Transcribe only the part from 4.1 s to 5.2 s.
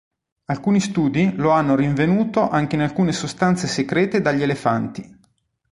dagli elefanti.